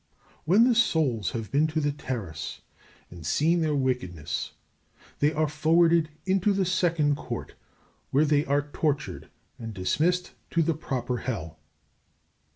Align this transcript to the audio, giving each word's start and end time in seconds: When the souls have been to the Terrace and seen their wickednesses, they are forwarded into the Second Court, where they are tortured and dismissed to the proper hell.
When 0.45 0.63
the 0.67 0.73
souls 0.73 1.29
have 1.33 1.51
been 1.51 1.67
to 1.67 1.79
the 1.79 1.91
Terrace 1.91 2.61
and 3.11 3.23
seen 3.23 3.61
their 3.61 3.75
wickednesses, 3.75 4.53
they 5.19 5.31
are 5.31 5.47
forwarded 5.47 6.09
into 6.25 6.53
the 6.53 6.65
Second 6.65 7.15
Court, 7.17 7.53
where 8.09 8.25
they 8.25 8.43
are 8.45 8.63
tortured 8.73 9.29
and 9.59 9.75
dismissed 9.75 10.31
to 10.49 10.63
the 10.63 10.73
proper 10.73 11.17
hell. 11.19 11.59